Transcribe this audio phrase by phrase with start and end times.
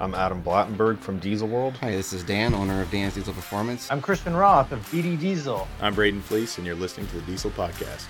[0.00, 1.76] I'm Adam Blattenberg from Diesel World.
[1.78, 3.90] Hi, this is Dan, owner of Dan's Diesel Performance.
[3.90, 5.66] I'm Christian Roth of BD Diesel.
[5.80, 8.06] I'm Braden Fleece, and you're listening to the Diesel Podcast.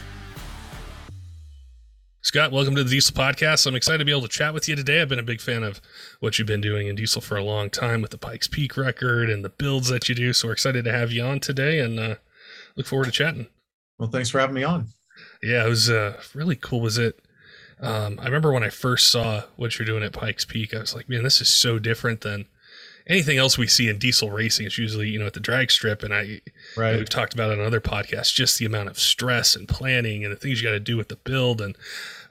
[2.20, 3.66] Scott, welcome to the Diesel Podcast.
[3.66, 5.00] I'm excited to be able to chat with you today.
[5.00, 5.80] I've been a big fan of
[6.20, 9.30] what you've been doing in Diesel for a long time with the Pikes Peak record
[9.30, 10.34] and the builds that you do.
[10.34, 12.16] So we're excited to have you on today and uh,
[12.76, 13.46] look forward to chatting.
[13.98, 14.88] Well, thanks for having me on.
[15.42, 16.82] Yeah, it was uh, really cool.
[16.82, 17.18] Was it?
[17.80, 20.94] Um, I remember when I first saw what you're doing at Pikes Peak, I was
[20.94, 22.46] like, man, this is so different than
[23.06, 24.66] anything else we see in diesel racing.
[24.66, 26.02] It's usually, you know, at the drag strip.
[26.02, 26.40] And I,
[26.76, 26.96] right.
[26.96, 30.32] we've talked about it on other podcasts, just the amount of stress and planning and
[30.32, 31.60] the things you got to do with the build.
[31.60, 31.76] And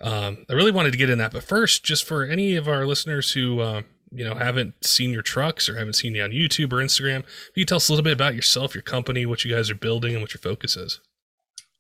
[0.02, 1.34] um, I really wanted to get in that.
[1.34, 5.22] But first, just for any of our listeners who, uh, you know, haven't seen your
[5.22, 7.24] trucks or haven't seen you on YouTube or Instagram,
[7.56, 10.14] you tell us a little bit about yourself, your company, what you guys are building,
[10.14, 11.00] and what your focus is.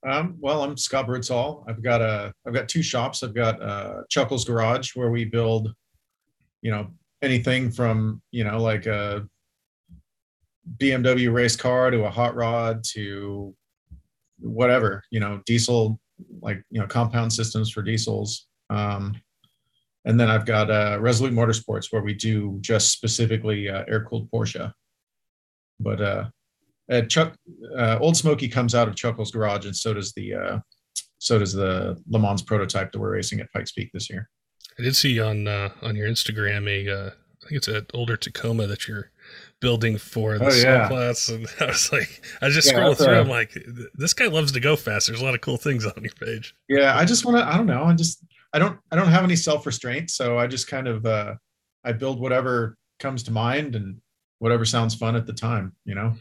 [0.08, 1.66] Um, well, I'm Scott Birdsall.
[1.68, 3.24] I've got a, I've got two shops.
[3.24, 5.74] I've got uh, Chuckles Garage where we build,
[6.62, 6.88] you know,
[7.22, 9.28] anything from you know like a
[10.78, 13.54] BMW race car to a hot rod to
[14.40, 16.00] whatever, you know, diesel
[16.42, 18.48] like you know compound systems for diesels.
[18.70, 19.20] Um,
[20.06, 24.32] and then I've got uh, Resolute Motorsports where we do just specifically uh, air cooled
[24.32, 24.72] Porsche.
[25.82, 26.26] But uh,
[26.92, 27.36] uh, Chuck
[27.78, 30.60] uh, Old Smokey comes out of Chuckles Garage, and so does the uh,
[31.20, 34.30] so does the Le Mans prototype that we're racing at Pikes Peak this year.
[34.80, 38.18] I did see on uh, on your Instagram a uh, I think it's an older
[38.18, 39.12] Tacoma that you're
[39.60, 40.88] building for the oh, yeah.
[40.88, 43.08] class, and I was like, I just yeah, through.
[43.08, 43.58] A, I'm like,
[43.96, 45.08] this guy loves to go fast.
[45.08, 46.56] There's a lot of cool things on your page.
[46.70, 47.48] Yeah, I just want to.
[47.48, 47.84] I don't know.
[47.84, 51.06] I just I don't I don't have any self restraint, so I just kind of
[51.06, 51.36] uh,
[51.84, 54.00] I build whatever comes to mind and
[54.40, 55.76] whatever sounds fun at the time.
[55.86, 56.14] You know.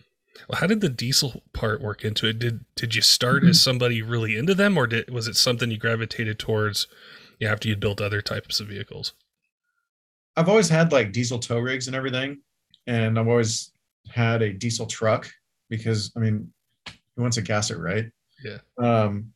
[0.48, 2.38] Well, how did the diesel part work into it?
[2.38, 3.50] Did did you start mm-hmm.
[3.50, 6.86] as somebody really into them, or did, was it something you gravitated towards
[7.38, 9.12] you know, after you'd built other types of vehicles?
[10.36, 12.40] I've always had like diesel tow rigs and everything,
[12.86, 13.72] and I've always
[14.08, 15.28] had a diesel truck
[15.68, 16.52] because I mean,
[16.86, 18.06] who wants a gasser, right?
[18.44, 18.58] Yeah.
[18.78, 19.32] Um,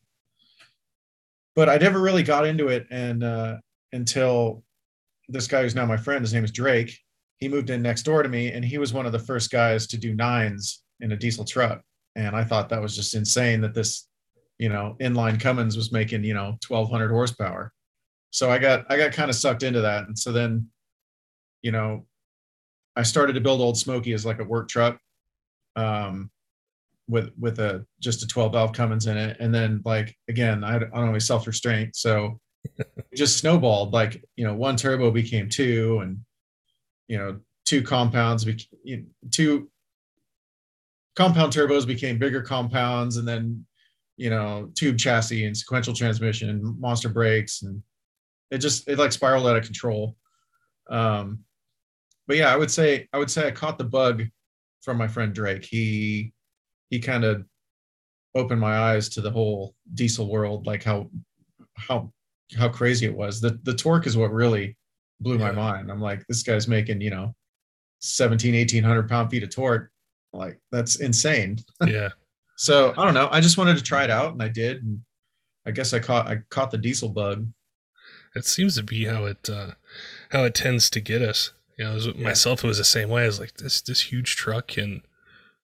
[1.55, 3.57] but I never really got into it, and uh,
[3.91, 4.63] until
[5.27, 6.97] this guy who's now my friend, his name is Drake.
[7.37, 9.87] He moved in next door to me, and he was one of the first guys
[9.87, 11.81] to do nines in a diesel truck.
[12.15, 14.07] And I thought that was just insane that this,
[14.59, 17.71] you know, inline Cummins was making, you know, 1200 horsepower.
[18.31, 20.07] So I got, I got kind of sucked into that.
[20.07, 20.69] And so then,
[21.61, 22.05] you know,
[22.95, 24.99] I started to build Old Smokey as like a work truck,
[25.75, 26.29] um,
[27.07, 29.37] with with a just a 12 valve Cummins in it.
[29.39, 32.39] And then like again, I, don't always self restraint, so
[33.15, 33.93] just snowballed.
[33.93, 36.19] Like you know, one turbo became two, and
[37.07, 38.45] you know, two compounds,
[39.31, 39.69] two
[41.21, 43.65] compound turbos became bigger compounds, and then
[44.17, 47.81] you know, tube chassis and sequential transmission and monster brakes, and
[48.49, 50.15] it just it like spiraled out of control.
[50.89, 51.39] Um,
[52.27, 54.23] but yeah, I would say I would say I caught the bug
[54.81, 55.65] from my friend Drake.
[55.65, 56.33] He
[56.89, 57.45] he kind of
[58.33, 61.09] opened my eyes to the whole diesel world, like how
[61.75, 62.11] how
[62.57, 63.41] how crazy it was.
[63.41, 64.75] The the torque is what really
[65.19, 65.45] blew yeah.
[65.47, 65.91] my mind.
[65.91, 67.35] I'm like, this guy's making, you know,
[67.99, 69.90] 17, 1800 pound feet of torque.
[70.33, 71.59] Like that's insane.
[71.85, 72.09] Yeah.
[72.57, 73.29] so I don't know.
[73.31, 74.83] I just wanted to try it out and I did.
[74.83, 75.01] And
[75.65, 77.47] I guess I caught, I caught the diesel bug.
[78.35, 79.71] It seems to be how it, uh,
[80.29, 81.53] how it tends to get us.
[81.77, 82.23] You know, yeah.
[82.23, 83.23] myself, it was the same way.
[83.23, 85.01] I was like, this, this huge truck can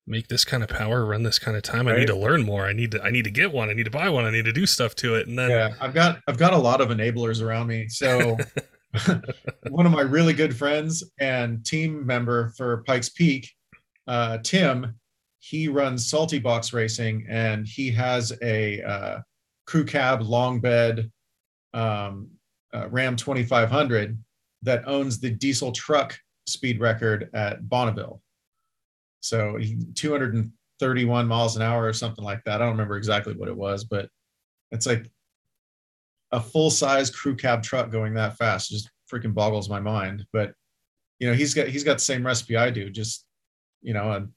[0.05, 1.87] make this kind of power, run this kind of time.
[1.87, 2.65] I need to learn more.
[2.65, 3.69] I need to, I need to get one.
[3.69, 4.25] I need to buy one.
[4.25, 5.27] I need to do stuff to it.
[5.27, 7.87] And then, yeah, I've got, I've got a lot of enablers around me.
[7.89, 8.37] So
[9.69, 13.51] one of my really good friends and team member for Pikes Peak,
[14.07, 14.95] uh, Tim,
[15.39, 19.19] he runs Salty Box Racing and he has a uh,
[19.65, 21.11] crew cab long bed
[21.73, 22.29] um,
[22.73, 24.17] uh, Ram 2500
[24.63, 28.21] that owns the diesel truck speed record at Bonneville.
[29.19, 32.55] So he, 231 miles an hour or something like that.
[32.55, 34.09] I don't remember exactly what it was, but
[34.71, 35.09] it's like
[36.31, 40.25] a full size crew cab truck going that fast just freaking boggles my mind.
[40.33, 40.53] But
[41.19, 43.25] you know, he's got he's got the same recipe I do, just
[43.81, 44.27] you know, a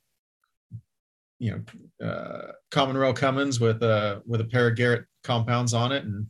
[1.38, 1.64] you
[2.00, 6.04] know, uh, common rail Cummins with a with a pair of Garrett compounds on it,
[6.04, 6.26] and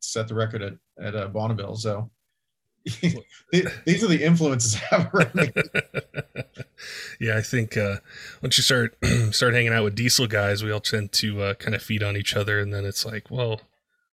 [0.00, 1.76] set the record at at uh, Bonneville.
[1.76, 2.10] So
[2.84, 4.80] these are the influences
[7.20, 7.96] yeah, I think uh,
[8.42, 8.96] once you start
[9.32, 12.16] start hanging out with diesel guys, we all tend to uh, kind of feed on
[12.16, 13.60] each other, and then it's like, well,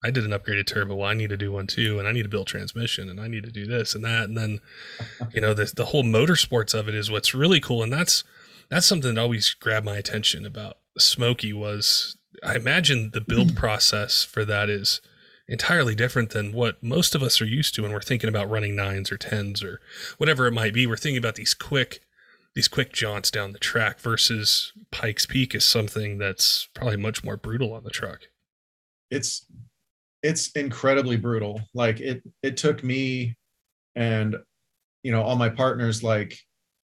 [0.05, 0.95] I did an upgraded turbo.
[0.95, 3.27] Well, I need to do one too, and I need to build transmission, and I
[3.27, 4.59] need to do this and that, and then,
[5.33, 8.23] you know, the the whole motorsports of it is what's really cool, and that's
[8.69, 14.23] that's something that always grabbed my attention about Smokey was I imagine the build process
[14.23, 15.01] for that is
[15.47, 18.75] entirely different than what most of us are used to when we're thinking about running
[18.75, 19.79] nines or tens or
[20.17, 20.85] whatever it might be.
[20.85, 22.01] We're thinking about these quick
[22.53, 27.37] these quick jaunts down the track versus Pikes Peak is something that's probably much more
[27.37, 28.21] brutal on the truck.
[29.11, 29.45] It's
[30.25, 31.61] it's incredibly brutal.
[31.75, 33.37] Like it it took me
[33.95, 34.35] and
[35.03, 36.35] you know all my partners like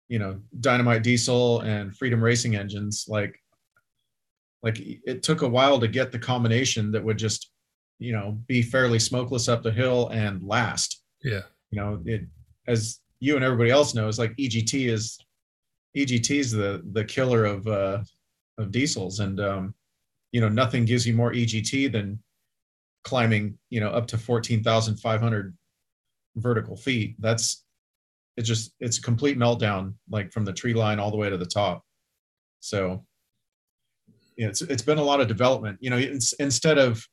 [0.07, 3.35] you know Dynomite Diesel and Freedom Racing engines like
[4.61, 7.49] like it took a while to get the combination that would just
[7.97, 11.01] you know be fairly smokeless up the hill and last.
[11.23, 11.41] Yeah.
[11.71, 12.21] You know, it
[12.67, 15.17] as you and everybody else knows like EGT is
[15.97, 18.03] EGT is the the killer of uh,
[18.59, 19.73] of diesels, and um,
[20.31, 22.19] you know nothing gives you more EGT than
[23.03, 25.55] climbing you know up to fourteen thousand five hundred
[26.35, 27.15] vertical feet.
[27.19, 27.63] That's
[28.37, 31.37] it's just it's a complete meltdown, like from the tree line all the way to
[31.37, 31.83] the top.
[32.59, 33.05] So
[34.37, 35.77] it's it's been a lot of development.
[35.81, 37.05] You know, instead of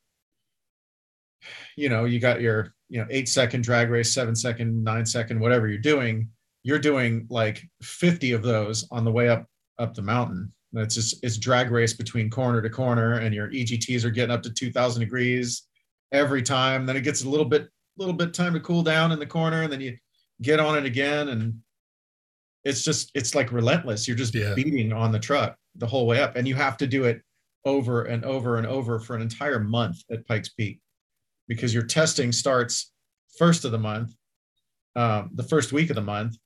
[1.76, 5.40] you know you got your you know eight second drag race, seven second, nine second,
[5.40, 6.30] whatever you're doing
[6.62, 9.46] you're doing like 50 of those on the way up
[9.78, 14.04] up the mountain it's just it's drag race between corner to corner and your egts
[14.04, 15.62] are getting up to 2000 degrees
[16.12, 16.86] every time.
[16.86, 17.68] Then it gets a little bit
[17.98, 19.94] little bit time to cool down in the corner and then you
[20.40, 21.54] get on it again and
[22.64, 24.08] it's just it's like relentless.
[24.08, 24.54] You're just yeah.
[24.54, 27.20] beating on the truck the whole way up and you have to do it
[27.64, 30.80] over and over and over for an entire month at pikes peak
[31.46, 32.92] because your testing starts
[33.38, 34.14] first of the month
[34.96, 36.36] um, the first week of the month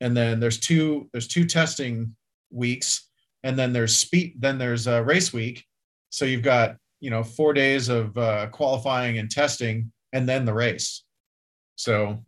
[0.00, 2.14] and then there's two there's two testing
[2.50, 3.08] weeks
[3.42, 5.64] and then there's speed then there's a race week.
[6.10, 10.54] So you've got you know four days of uh, qualifying and testing and then the
[10.54, 11.04] race
[11.76, 12.18] so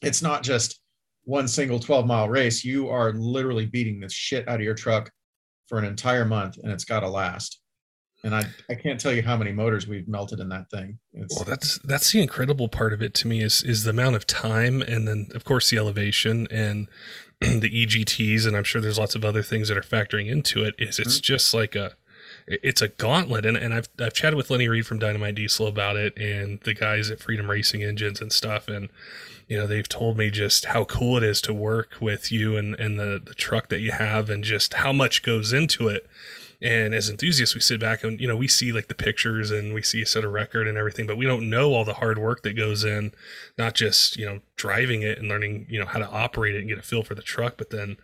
[0.00, 0.80] it's not just
[1.24, 5.10] one single 12 mile race you are literally beating the shit out of your truck
[5.68, 7.60] for an entire month and it's got to last
[8.24, 10.98] and I, I can't tell you how many motors we've melted in that thing.
[11.12, 14.16] It's, well, that's that's the incredible part of it to me is is the amount
[14.16, 16.88] of time, and then of course the elevation and
[17.40, 20.74] the EGTs, and I'm sure there's lots of other things that are factoring into it.
[20.78, 21.22] Is it's mm-hmm.
[21.22, 21.92] just like a
[22.46, 25.96] it's a gauntlet, and, and I've I've chatted with Lenny Reed from Dynomite Diesel about
[25.96, 28.88] it, and the guys at Freedom Racing Engines and stuff, and
[29.48, 32.74] you know they've told me just how cool it is to work with you and
[32.78, 36.08] and the the truck that you have, and just how much goes into it
[36.62, 39.74] and as enthusiasts, we sit back and, you know, we see like the pictures and
[39.74, 42.18] we see a set of record and everything, but we don't know all the hard
[42.18, 43.12] work that goes in,
[43.58, 46.68] not just, you know, driving it and learning, you know, how to operate it and
[46.68, 47.98] get a feel for the truck, but then,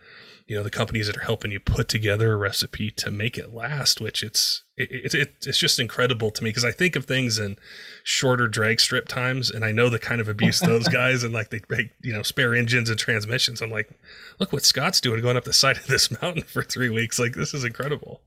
[0.45, 3.55] you know, the companies that are helping you put together a recipe to make it
[3.55, 7.39] last, which it's, it, it, it's just incredible to me because I think of things
[7.39, 7.57] in
[8.03, 11.49] shorter drag strip times and I know the kind of abuse those guys and like
[11.49, 13.61] they make, you know, spare engines and transmissions.
[13.61, 13.89] I'm like,
[14.37, 17.17] look what Scott's doing going up the side of this mountain for three weeks.
[17.17, 18.21] Like, this is incredible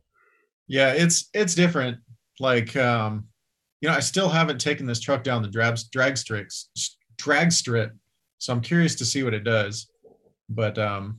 [0.68, 1.98] yeah it's it's different
[2.40, 3.26] like um
[3.80, 6.70] you know i still haven't taken this truck down the drag drag strips
[7.16, 7.92] drag strip
[8.38, 9.90] so i'm curious to see what it does
[10.48, 11.18] but um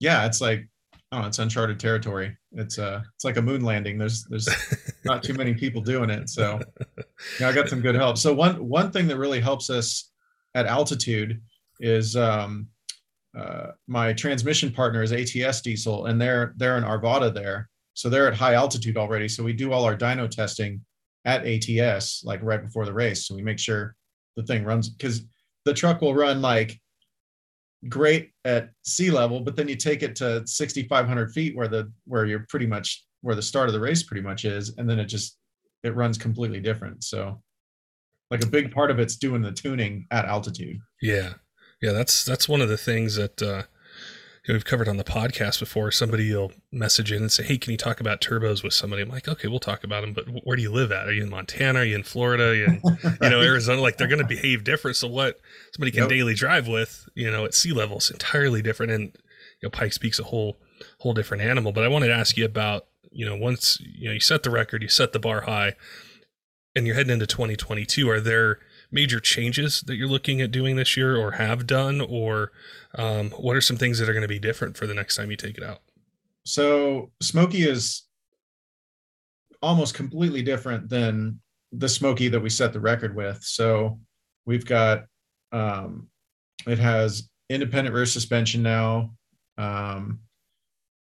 [0.00, 0.68] yeah it's like
[1.12, 2.36] I don't know, it's uncharted territory.
[2.52, 3.96] It's uh it's like a moon landing.
[3.96, 4.48] There's there's
[5.04, 6.28] not too many people doing it.
[6.28, 6.60] So
[7.40, 8.18] yeah, I got some good help.
[8.18, 10.10] So one one thing that really helps us
[10.56, 11.40] at altitude
[11.78, 12.68] is um
[13.38, 18.28] uh, my transmission partner is ATS Diesel, and they're they're in Arvada there, so they're
[18.28, 19.26] at high altitude already.
[19.26, 20.82] So we do all our dyno testing
[21.24, 23.26] at ATS, like right before the race.
[23.26, 23.96] So we make sure
[24.36, 25.22] the thing runs because
[25.64, 26.78] the truck will run like
[27.88, 32.26] great at sea level, but then you take it to 6,500 feet where the where
[32.26, 35.06] you're pretty much where the start of the race pretty much is, and then it
[35.06, 35.38] just
[35.82, 37.02] it runs completely different.
[37.02, 37.42] So
[38.30, 40.78] like a big part of it's doing the tuning at altitude.
[41.00, 41.34] Yeah.
[41.80, 43.62] Yeah, that's that's one of the things that uh
[44.54, 45.90] we've covered on the podcast before.
[45.90, 49.08] Somebody will message in and say, "Hey, can you talk about turbos with somebody?" I'm
[49.08, 51.08] like, "Okay, we'll talk about them." But where do you live at?
[51.08, 51.80] Are you in Montana?
[51.80, 52.50] Are you in Florida?
[52.50, 52.80] Are you in
[53.20, 53.80] you know Arizona?
[53.80, 54.96] Like they're going to behave different.
[54.96, 55.40] So what
[55.72, 56.10] somebody can yep.
[56.10, 58.92] daily drive with, you know, at sea level is entirely different.
[58.92, 59.02] And
[59.60, 60.58] you know, Pikes Peak's a whole
[61.00, 61.72] whole different animal.
[61.72, 64.50] But I wanted to ask you about you know once you know you set the
[64.50, 65.74] record, you set the bar high,
[66.74, 68.08] and you're heading into 2022.
[68.08, 68.58] Are there
[68.90, 72.52] major changes that you're looking at doing this year or have done or
[72.94, 75.30] um, what are some things that are going to be different for the next time
[75.30, 75.80] you take it out?
[76.44, 78.04] So smokey is
[79.62, 81.40] almost completely different than
[81.72, 83.42] the smokey that we set the record with.
[83.42, 83.98] So
[84.44, 85.04] we've got
[85.52, 86.08] um,
[86.66, 89.12] it has independent rear suspension now.
[89.58, 90.20] Um,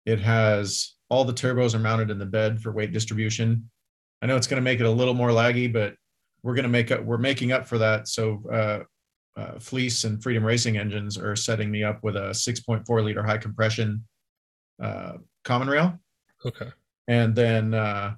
[0.05, 3.69] it has all the turbos are mounted in the bed for weight distribution.
[4.21, 5.95] I know it's going to make it a little more laggy but
[6.43, 10.21] we're going to make up we're making up for that so uh, uh, fleece and
[10.21, 14.03] freedom racing engines are setting me up with a 6.4 liter high compression
[14.81, 15.99] uh, common rail
[16.45, 16.69] okay
[17.07, 18.13] and then uh,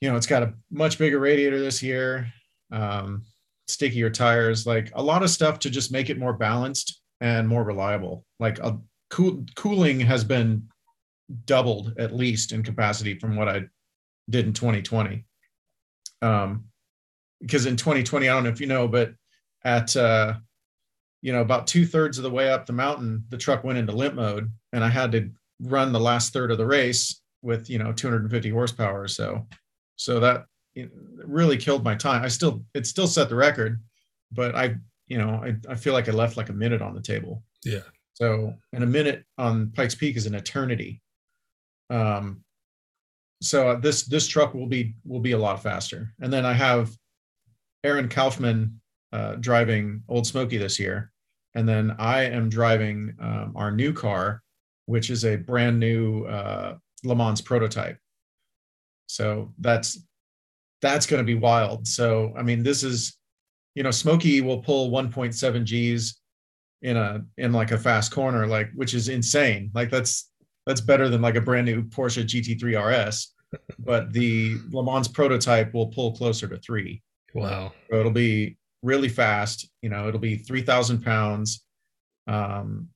[0.00, 2.32] you know it's got a much bigger radiator this year
[2.72, 3.24] um,
[3.72, 7.64] stickier tires, like a lot of stuff to just make it more balanced and more
[7.64, 8.24] reliable.
[8.40, 8.78] Like a
[9.10, 10.68] cool, cooling has been
[11.44, 13.62] doubled at least in capacity from what I
[14.28, 15.24] did in 2020.
[16.20, 16.64] Um,
[17.42, 19.12] because in 2020, I don't know if you know, but
[19.64, 20.34] at uh,
[21.20, 23.92] you know about two thirds of the way up the mountain, the truck went into
[23.92, 25.30] limp mode, and I had to
[25.60, 29.08] run the last third of the race with you know 250 horsepower.
[29.08, 29.46] So,
[29.96, 30.46] so that
[31.24, 32.22] really killed my time.
[32.22, 33.82] I still it still set the record,
[34.30, 34.76] but I
[35.08, 37.42] you know I, I feel like I left like a minute on the table.
[37.64, 37.80] Yeah.
[38.14, 41.02] So and a minute on Pikes Peak is an eternity.
[41.90, 42.42] Um,
[43.42, 46.12] so this this truck will be will be a lot faster.
[46.20, 46.96] And then I have
[47.84, 48.80] Aaron Kaufman
[49.12, 51.12] uh, driving Old Smokey this year,
[51.54, 54.42] and then I am driving um, our new car,
[54.86, 57.98] which is a brand new uh, Le Mans prototype.
[59.06, 59.98] So that's
[60.80, 61.86] that's going to be wild.
[61.86, 63.18] So I mean, this is,
[63.74, 66.20] you know, Smokey will pull 1.7 Gs
[66.82, 69.70] in a in like a fast corner, like which is insane.
[69.74, 70.30] Like that's
[70.66, 73.34] that's better than like a brand new Porsche GT3 RS.
[73.78, 77.02] but the Le Mans prototype will pull closer to three.
[77.34, 77.72] Wow.
[77.90, 79.68] So it'll be really fast.
[79.80, 81.64] You know, it'll be 3,000 pounds.
[82.26, 82.88] Um,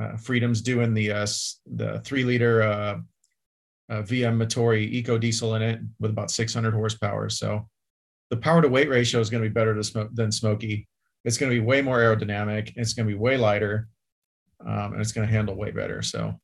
[0.00, 1.26] uh, Freedom's doing the uh,
[1.66, 2.98] the three liter uh,
[3.90, 7.28] uh, VM Motori Eco Diesel in it with about 600 horsepower.
[7.28, 7.68] So
[8.30, 10.88] the power to weight ratio is going to be better to than Smokey.
[11.24, 12.72] It's going to be way more aerodynamic.
[12.76, 13.88] It's going to be way lighter,
[14.66, 16.02] um, and it's going to handle way better.
[16.02, 16.34] So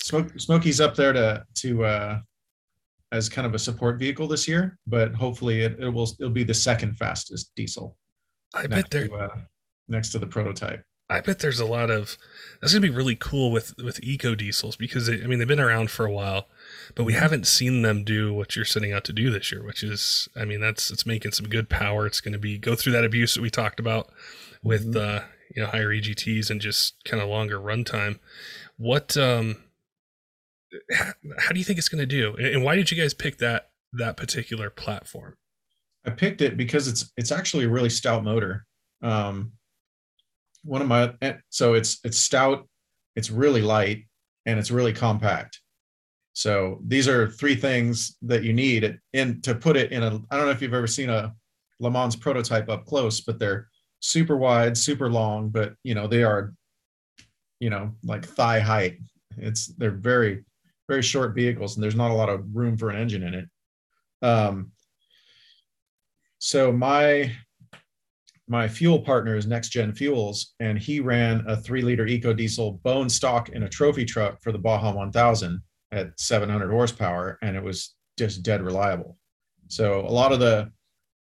[0.00, 2.18] Smoke, Smokey's up there to to uh,
[3.12, 6.44] as kind of a support vehicle this year, but hopefully it, it will it'll be
[6.44, 7.96] the second fastest diesel.
[8.54, 9.38] I bet there uh,
[9.88, 10.82] next to the prototype.
[11.08, 12.18] I bet there's a lot of
[12.60, 15.60] that's gonna be really cool with with eco diesels because they, I mean they've been
[15.60, 16.48] around for a while,
[16.96, 19.84] but we haven't seen them do what you're setting out to do this year, which
[19.84, 22.06] is I mean that's it's making some good power.
[22.06, 24.10] It's going to be go through that abuse that we talked about
[24.64, 25.20] with mm-hmm.
[25.20, 28.18] uh, you know higher EGTs and just kind of longer runtime.
[28.76, 29.58] What um
[30.92, 32.36] how, do you think it's going to do?
[32.36, 35.36] And why did you guys pick that that particular platform?
[36.04, 38.64] I picked it because it's it's actually a really stout motor.
[39.02, 39.52] Um,
[40.62, 42.68] one of my eh, so it's it's stout,
[43.14, 44.06] it's really light,
[44.46, 45.60] and it's really compact.
[46.32, 50.20] So these are three things that you need in to put it in a.
[50.30, 51.34] I don't know if you've ever seen a
[51.80, 53.68] Le Mans prototype up close, but they're
[54.00, 56.52] super wide, super long, but you know they are,
[57.58, 58.98] you know, like thigh height.
[59.38, 60.44] It's they're very
[60.88, 63.48] very short vehicles and there's not a lot of room for an engine in it.
[64.22, 64.72] Um,
[66.38, 67.32] so my
[68.48, 72.72] my fuel partner is Next Gen Fuels, and he ran a three liter eco diesel
[72.84, 77.62] bone stock in a trophy truck for the Baja 1000 at 700 horsepower, and it
[77.62, 79.18] was just dead reliable.
[79.68, 80.70] So a lot of the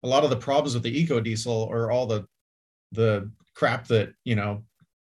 [0.04, 2.26] a lot of the problems with the eco diesel are all the
[2.92, 4.64] the crap that you know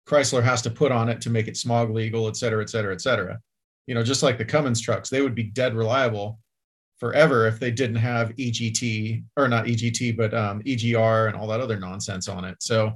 [0.07, 2.93] Chrysler has to put on it to make it smog legal, et cetera, et cetera,
[2.93, 3.41] et cetera
[3.87, 6.39] you know, just like the Cummins trucks, they would be dead reliable
[6.99, 11.61] forever if they didn't have EGT or not EGT, but um, EGR and all that
[11.61, 12.63] other nonsense on it.
[12.63, 12.93] So,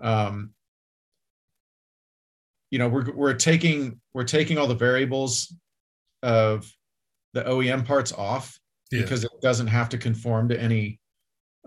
[0.00, 0.52] um,
[2.70, 5.54] you know, we're we're taking we're taking all the variables
[6.22, 6.70] of
[7.34, 8.58] the OEM parts off
[8.90, 9.02] yeah.
[9.02, 10.98] because it doesn't have to conform to any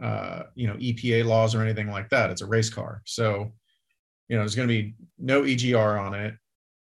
[0.01, 2.29] uh, you know EPA laws or anything like that.
[2.32, 3.51] It's a race car, so
[4.27, 6.34] you know there's going to be no EGR on it.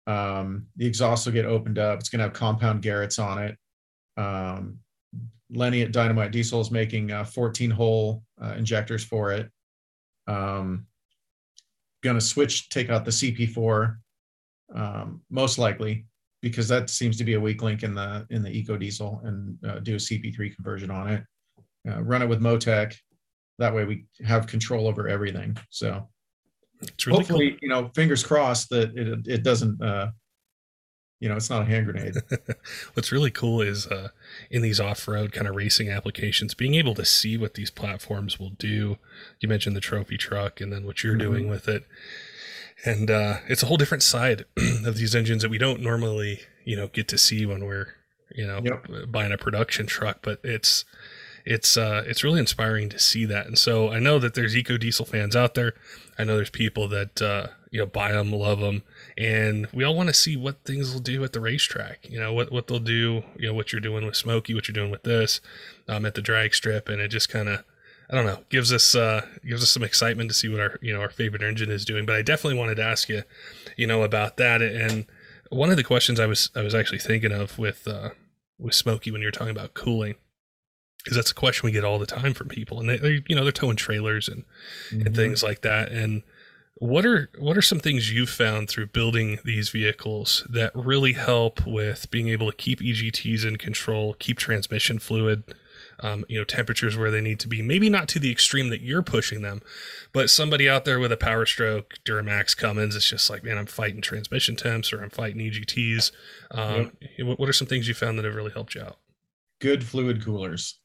[0.06, 2.00] Um, the exhaust will get opened up.
[2.00, 3.58] It's going to have compound Garrett's on it.
[4.18, 4.80] Um,
[5.50, 9.50] Lenny at Dynomite Diesel is making uh, 14 hole uh, injectors for it.
[10.28, 10.88] Um,
[12.02, 13.98] going to switch, take out the CP4,
[14.74, 16.06] um, most likely,
[16.42, 19.58] because that seems to be a weak link in the in the Eco Diesel, and
[19.66, 21.24] uh, do a CP3 conversion on it.
[21.88, 22.96] Uh, run it with Motec.
[23.60, 25.56] That way, we have control over everything.
[25.70, 26.10] So
[27.06, 27.60] really hopefully, cool.
[27.62, 30.12] you know, fingers crossed that it it doesn't uh
[31.24, 32.16] you know, it's not a hand grenade.
[32.96, 34.10] What's really cool is uh,
[34.52, 38.50] in these off-road kind of racing applications, being able to see what these platforms will
[38.50, 38.98] do.
[39.40, 41.32] You mentioned the trophy truck, and then what you're mm-hmm.
[41.32, 41.86] doing with it,
[42.84, 44.44] and uh, it's a whole different side
[44.86, 47.88] of these engines that we don't normally, you know, get to see when we're,
[48.36, 48.86] you know, yep.
[49.10, 50.20] buying a production truck.
[50.22, 50.84] But it's
[51.46, 53.46] it's uh, it's really inspiring to see that.
[53.48, 55.74] And so I know that there's eco diesel fans out there.
[56.18, 58.84] I know there's people that uh, you know buy them, love them,
[59.18, 62.10] and we all want to see what things will do at the racetrack.
[62.10, 63.24] You know what what they'll do.
[63.38, 65.42] You know what you're doing with Smokey, what you're doing with this
[65.88, 67.64] um, at the drag strip, and it just kind of
[68.10, 70.94] I don't know gives us uh, gives us some excitement to see what our you
[70.94, 72.06] know our favorite engine is doing.
[72.06, 73.24] But I definitely wanted to ask you,
[73.76, 74.62] you know, about that.
[74.62, 75.08] And
[75.50, 78.12] one of the questions I was I was actually thinking of with uh,
[78.58, 80.16] with Smokey when you were talking about cooling
[81.04, 83.36] because that's a question we get all the time from people, and they, they you
[83.36, 84.44] know they're towing trailers and
[84.92, 85.08] Mm-hmm.
[85.08, 85.92] and things like that.
[85.92, 86.24] And
[86.76, 91.66] what are what are some things you've found through building these vehicles that really help
[91.66, 95.44] with being able to keep EGTs in control, keep transmission fluid,
[96.00, 97.62] um, you know, temperatures where they need to be?
[97.62, 99.62] Maybe not to the extreme that you're pushing them,
[100.12, 103.66] but somebody out there with a Power Stroke, Duramax, Cummins, it's just like, man, I'm
[103.68, 106.12] fighting transmission temps or I'm fighting EGTs.
[106.52, 108.98] Um, what, what are some things you found that have really helped you out?
[109.60, 110.80] good fluid coolers.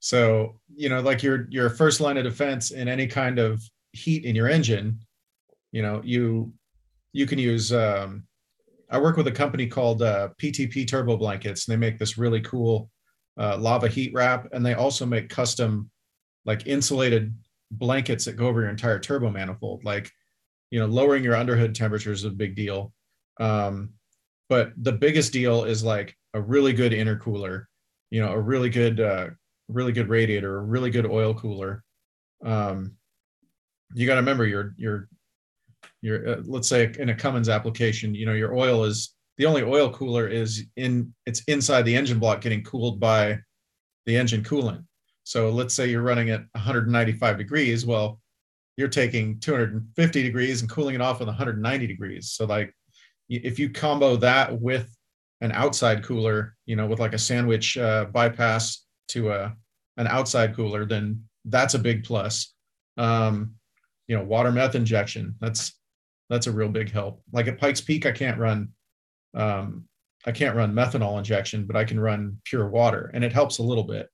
[0.00, 3.62] So, you know, like your your first line of defense in any kind of
[3.92, 5.00] heat in your engine,
[5.72, 6.52] you know, you
[7.12, 8.24] you can use um
[8.90, 12.40] I work with a company called uh, PTP Turbo Blankets and they make this really
[12.40, 12.90] cool
[13.38, 15.90] uh, lava heat wrap and they also make custom
[16.44, 17.34] like insulated
[17.72, 20.08] blankets that go over your entire turbo manifold like
[20.70, 22.92] you know lowering your underhood temperature is a big deal.
[23.40, 23.90] Um,
[24.48, 27.64] but the biggest deal is like a really good intercooler
[28.10, 29.28] you know a really good uh,
[29.68, 31.82] really good radiator a really good oil cooler.
[32.44, 32.96] Um,
[33.94, 35.08] you got to remember your your
[36.02, 39.62] your uh, let's say in a cummins application you know your oil is the only
[39.62, 43.38] oil cooler is in it's inside the engine block getting cooled by
[44.06, 44.84] the engine coolant.
[45.24, 48.20] So let's say you're running at 195 degrees well
[48.76, 52.32] you're taking 250 degrees and cooling it off with 190 degrees.
[52.32, 52.74] So like
[53.28, 54.94] if you combo that with
[55.40, 59.56] an outside cooler you know with like a sandwich uh, bypass to a
[59.96, 62.52] an outside cooler then that's a big plus.
[62.96, 63.54] Um
[64.08, 65.72] you know water meth injection that's
[66.28, 67.22] that's a real big help.
[67.32, 68.70] Like at pikes peak i can't run
[69.34, 69.84] um
[70.24, 73.62] i can't run methanol injection but i can run pure water and it helps a
[73.62, 74.08] little bit.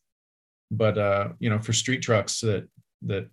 [0.70, 2.68] But uh you know for street trucks that
[3.02, 3.28] that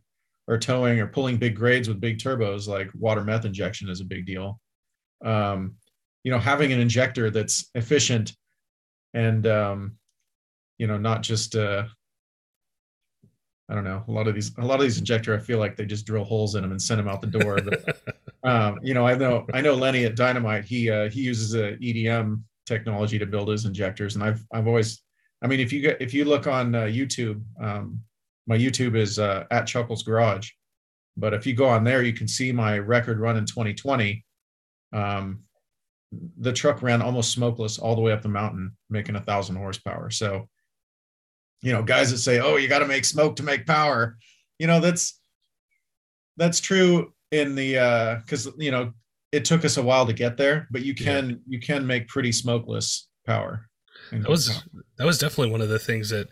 [0.47, 4.05] are towing or pulling big grades with big turbos like water meth injection is a
[4.05, 4.59] big deal.
[5.23, 5.75] Um
[6.23, 8.33] you know having an injector that's efficient
[9.13, 9.97] and um
[10.79, 11.83] you know not just uh
[13.69, 14.03] I don't know.
[14.07, 16.23] A lot of these, a lot of these injector, I feel like they just drill
[16.23, 17.59] holes in them and send them out the door.
[17.61, 18.01] But
[18.43, 20.65] um, you know, I know, I know Lenny at Dynomite.
[20.65, 25.03] He uh, he uses a EDM technology to build his injectors, and I've I've always,
[25.43, 27.99] I mean, if you get if you look on uh, YouTube, um,
[28.47, 30.49] my YouTube is uh, at Chuckles Garage,
[31.15, 34.25] but if you go on there, you can see my record run in 2020.
[34.93, 35.43] Um,
[36.39, 40.09] the truck ran almost smokeless all the way up the mountain, making a thousand horsepower.
[40.09, 40.49] So
[41.61, 44.17] you know guys that say oh you got to make smoke to make power
[44.57, 45.19] you know that's
[46.37, 48.91] that's true in the uh because you know
[49.31, 51.35] it took us a while to get there but you can yeah.
[51.47, 53.67] you can make pretty smokeless power
[54.11, 54.83] that was power.
[54.97, 56.29] that was definitely one of the things that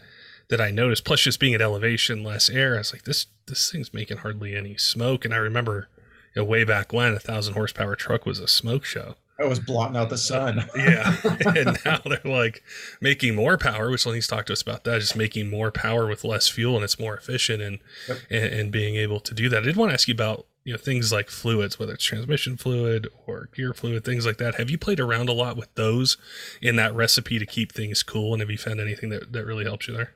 [0.50, 3.72] that i noticed plus just being at elevation less air i was like this this
[3.72, 5.90] thing's making hardly any smoke and i remember
[6.36, 9.60] you know, way back when a thousand horsepower truck was a smoke show I was
[9.60, 10.68] blotting out the sun.
[10.76, 11.16] yeah.
[11.46, 12.64] And now they're like
[13.02, 16.24] making more power, which Lenny's talked to us about that, just making more power with
[16.24, 18.18] less fuel and it's more efficient and, yep.
[18.30, 19.64] and, and being able to do that.
[19.64, 22.58] I did want to ask you about, you know, things like fluids, whether it's transmission
[22.58, 24.56] fluid or gear fluid, things like that.
[24.56, 26.18] Have you played around a lot with those
[26.62, 28.34] in that recipe to keep things cool?
[28.34, 30.14] And have you found anything that, that really helps you there?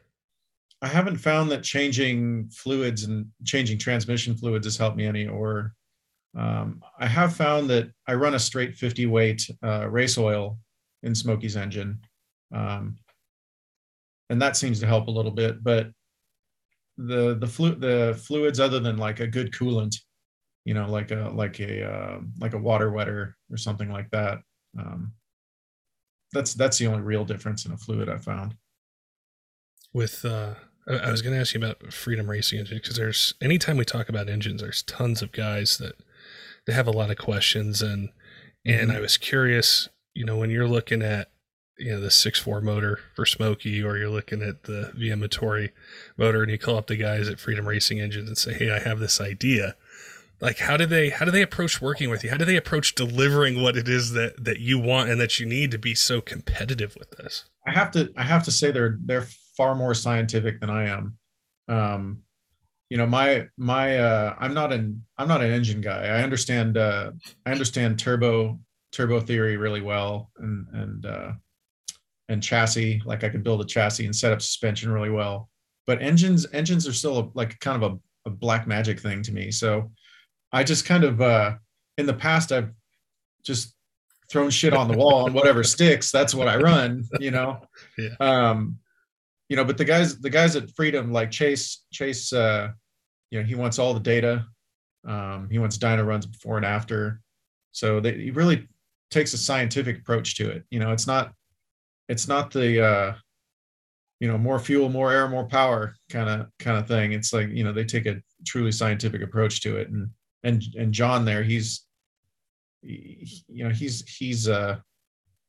[0.81, 5.75] I haven't found that changing fluids and changing transmission fluids has helped me any or
[6.37, 10.57] um, I have found that I run a straight 50 weight uh, race oil
[11.03, 11.99] in Smokey's engine.
[12.53, 12.97] Um,
[14.29, 15.89] and that seems to help a little bit, but
[16.97, 19.95] the, the flu the fluids other than like a good coolant,
[20.63, 24.39] you know, like a, like a, uh, like a water wetter or something like that.
[24.79, 25.11] Um,
[26.31, 28.55] that's, that's the only real difference in a fluid I found.
[29.93, 30.53] With, uh,
[30.87, 34.07] I was going to ask you about Freedom Racing Engine because there's anytime we talk
[34.07, 35.95] about engines, there's tons of guys that
[36.71, 38.10] they have a lot of questions and
[38.65, 38.97] and mm-hmm.
[38.97, 41.31] I was curious, you know, when you're looking at
[41.77, 45.71] you know the six four motor for Smokey, or you're looking at the VM Motori
[46.15, 48.79] motor, and you call up the guys at Freedom Racing Engines and say, "Hey, I
[48.79, 49.75] have this idea."
[50.39, 52.29] Like, how do they how do they approach working with you?
[52.29, 55.45] How do they approach delivering what it is that that you want and that you
[55.45, 57.45] need to be so competitive with this?
[57.67, 61.17] I have to I have to say they're they're far more scientific than I am.
[61.67, 62.23] Um,
[62.91, 66.08] you know my my uh i'm not an i'm not an engine guy.
[66.08, 67.12] I understand uh
[67.45, 68.60] i understand turbo
[68.91, 71.32] turbo theory really well and and uh
[72.27, 73.01] and chassis.
[73.06, 75.49] Like i could build a chassis and set up suspension really well.
[75.88, 79.32] But engines engines are still a, like kind of a, a black magic thing to
[79.32, 79.51] me.
[79.51, 79.89] So
[80.51, 81.54] i just kind of uh
[81.97, 82.71] in the past i've
[83.41, 83.73] just
[84.30, 86.12] thrown shit on the wall and whatever sticks.
[86.12, 87.62] That's what i run you know?
[87.97, 88.15] Yeah.
[88.19, 88.80] um
[89.47, 92.71] you know but the guys the guys at freedom like chase chase uh
[93.31, 94.45] you know he wants all the data
[95.07, 97.21] um, he wants dyno runs before and after.
[97.71, 98.67] So they, he really
[99.09, 100.63] takes a scientific approach to it.
[100.69, 101.33] You know it's not
[102.07, 103.13] it's not the uh
[104.19, 107.13] you know more fuel more air more power kind of kind of thing.
[107.13, 109.89] It's like you know they take a truly scientific approach to it.
[109.89, 110.09] And
[110.43, 111.85] and and john there he's
[112.81, 114.77] he, you know he's he's uh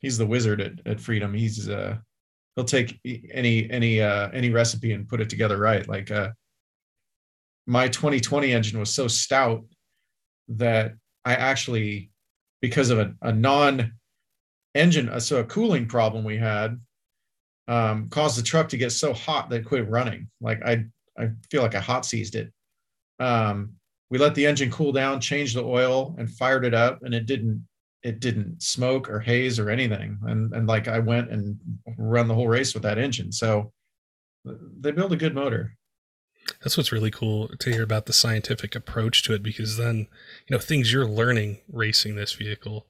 [0.00, 1.34] he's the wizard at, at freedom.
[1.34, 1.96] He's uh
[2.56, 2.98] he'll take
[3.32, 5.86] any any uh any recipe and put it together right.
[5.88, 6.30] Like uh
[7.66, 9.64] my 2020 engine was so stout
[10.48, 10.92] that
[11.24, 12.10] i actually
[12.60, 13.92] because of a, a non
[14.74, 16.78] engine so a cooling problem we had
[17.68, 20.28] um, caused the truck to get so hot that it quit running.
[20.40, 20.84] Like I,
[21.18, 22.52] I feel like I hot seized it.
[23.20, 23.74] Um,
[24.10, 27.26] we let the engine cool down, changed the oil, and fired it up, and it
[27.26, 27.66] didn't,
[28.02, 30.18] it didn't smoke or haze or anything.
[30.24, 31.56] And and like I went and
[31.96, 33.32] run the whole race with that engine.
[33.32, 33.72] So
[34.44, 35.74] they build a good motor.
[36.62, 40.06] That's what's really cool to hear about the scientific approach to it, because then
[40.46, 42.86] you know things you're learning racing this vehicle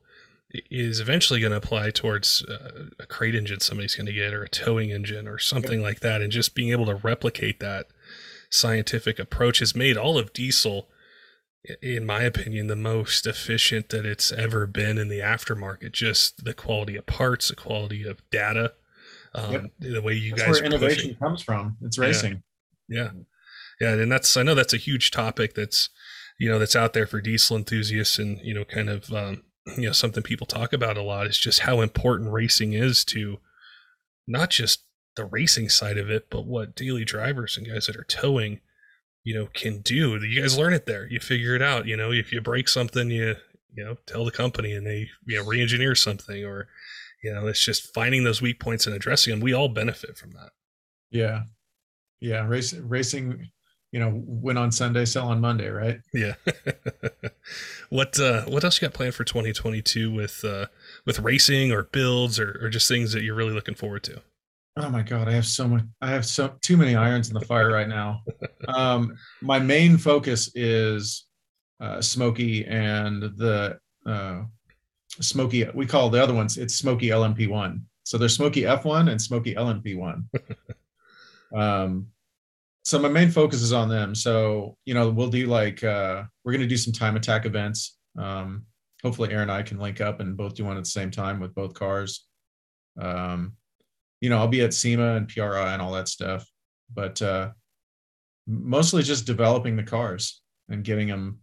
[0.71, 4.43] is eventually going to apply towards uh, a crate engine somebody's going to get or
[4.43, 7.87] a towing engine or something like that and just being able to replicate that
[8.51, 10.89] scientific approach has made all of diesel
[11.81, 16.53] in my opinion the most efficient that it's ever been in the aftermarket just the
[16.53, 18.75] quality of parts the quality of data
[19.35, 19.65] um, yep.
[19.79, 21.17] the way you that's guys where innovation pushing.
[21.17, 22.43] comes from it's racing
[22.89, 23.05] yeah.
[23.05, 23.11] yeah
[23.83, 25.91] yeah and that's i know that's a huge topic that's
[26.39, 29.43] you know that's out there for diesel enthusiasts and you know kind of um,
[29.77, 33.39] you know something people talk about a lot is just how important racing is to
[34.27, 34.85] not just
[35.17, 38.61] the racing side of it but what daily drivers and guys that are towing
[39.25, 40.19] you know can do.
[40.25, 41.07] You guys learn it there.
[41.09, 41.87] You figure it out.
[41.87, 43.37] You know if you break something you
[43.75, 46.69] you know tell the company and they you know re-engineer something or
[47.23, 49.41] you know it's just finding those weak points and addressing them.
[49.41, 50.51] We all benefit from that.
[51.11, 51.45] Yeah.
[52.21, 53.51] Yeah race, racing
[53.93, 56.01] you know, win on Sunday, sell on Monday, right?
[56.15, 56.35] Yeah.
[57.91, 60.67] what uh, what else you got planned for 2022 with uh,
[61.05, 64.23] with racing or builds or, or just things that you're really looking forward to?
[64.79, 65.83] Oh my god, I have so much.
[66.01, 68.23] I have so too many irons in the fire right now.
[68.69, 71.27] Um, my main focus is
[71.81, 73.77] uh, Smokey and the
[74.07, 74.43] uh,
[75.21, 75.67] Smokey.
[75.75, 76.57] We call the other ones.
[76.57, 77.85] It's Smokey LMP one.
[78.05, 80.29] So there's Smokey F1 and Smokey LMP one.
[81.55, 82.07] um,
[82.85, 84.15] so my main focus is on them.
[84.15, 87.97] So, you know, we'll do like uh we're gonna do some time attack events.
[88.19, 88.67] Um
[89.03, 91.41] hopefully Aaron and I can link up and both do one at the same time
[91.41, 92.27] with both cars.
[93.01, 93.55] Um,
[94.21, 96.47] you know, I'll be at SEMA and PRI and all that stuff,
[96.93, 97.51] but uh
[98.47, 101.39] mostly just developing the cars and getting them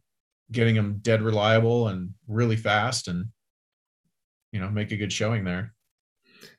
[0.51, 3.27] getting them dead reliable and really fast and
[4.51, 5.73] you know make a good showing there.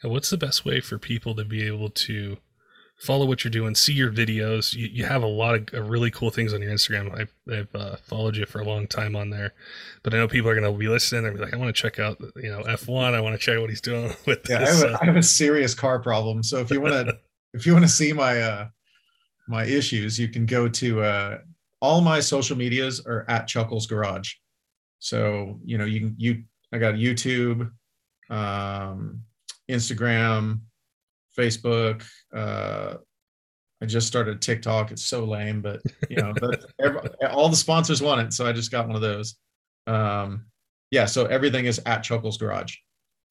[0.03, 2.39] And what's the best way for people to be able to
[3.01, 4.75] follow what you're doing, see your videos.
[4.75, 7.19] You, you have a lot of uh, really cool things on your Instagram.
[7.19, 9.55] I've, I've uh, followed you for a long time on there,
[10.03, 11.83] but I know people are going to be listening and be like, I want to
[11.83, 13.15] check out, you know, F1.
[13.15, 14.83] I want to check out what he's doing with yeah, this.
[14.83, 16.43] I have, a, I have a serious car problem.
[16.43, 17.19] So if you want to,
[17.55, 18.69] if you want to see my, uh,
[19.49, 21.39] my issues, you can go to, uh,
[21.81, 24.35] all my social medias are at Chuckles Garage.
[24.99, 27.71] So, you know, you can, you, I got YouTube,
[28.29, 29.23] um,
[29.71, 30.61] Instagram,
[31.37, 32.05] Facebook.
[32.35, 32.95] Uh,
[33.83, 34.91] I just started TikTok.
[34.91, 38.53] It's so lame, but you know, but every, all the sponsors want it, so I
[38.53, 39.37] just got one of those.
[39.87, 40.47] Um,
[40.91, 42.77] yeah, so everything is at Chuckles Garage.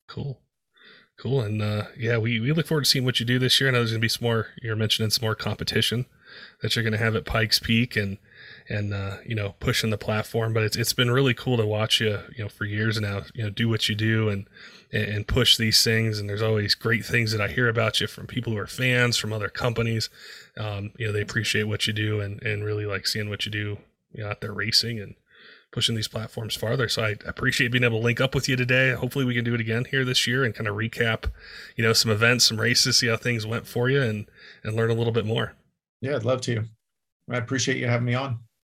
[0.08, 0.42] Cool,
[1.20, 3.70] cool, and uh, yeah, we we look forward to seeing what you do this year.
[3.70, 4.48] I know there's gonna be some more.
[4.62, 6.08] You're mentioning some more competition
[6.62, 8.18] that you're gonna have at Pikes Peak, and
[8.70, 10.54] and uh, you know pushing the platform.
[10.54, 13.24] But it's it's been really cool to watch you, you know, for years now.
[13.34, 14.48] You know, do what you do and
[14.92, 16.20] and push these things.
[16.20, 19.18] And there's always great things that I hear about you from people who are fans
[19.18, 20.10] from other companies.
[20.58, 23.52] Um, you know, they appreciate what you do and and really like seeing what you
[23.52, 23.78] do
[24.12, 25.16] you know, out there racing and
[25.72, 26.90] pushing these platforms farther.
[26.90, 28.92] So I appreciate being able to link up with you today.
[28.94, 31.32] Hopefully we can do it again here this year and kind of recap,
[31.76, 34.26] you know, some events, some races, see how things went for you and
[34.64, 35.54] and learn a little bit more.
[36.02, 36.66] Yeah, I'd love to.
[37.30, 38.40] I appreciate you having me on.